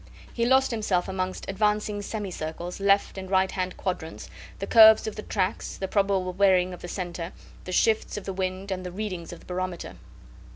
[0.33, 5.15] He lost himself amongst advancing semi circles, left and right hand quadrants, the curves of
[5.15, 7.33] the tracks, the probable bearing of the centre,
[7.65, 9.97] the shifts of wind and the readings of barometer.